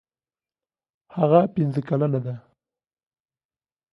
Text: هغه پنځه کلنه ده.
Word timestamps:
هغه 1.15 1.39
پنځه 1.55 1.81
کلنه 1.89 2.19
ده. 2.25 2.35